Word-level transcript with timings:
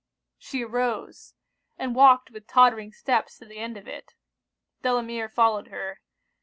She 0.39 0.63
arose, 0.63 1.35
and 1.77 1.93
walked 1.93 2.31
with 2.31 2.47
tottering 2.47 2.91
steps 2.91 3.37
to 3.37 3.45
the 3.45 3.59
end 3.59 3.77
of 3.77 3.87
it. 3.87 4.15
Delamere 4.81 5.29
followed 5.29 5.67
her. 5.67 6.01